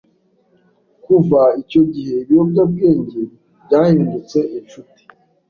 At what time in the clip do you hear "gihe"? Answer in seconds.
1.93-2.15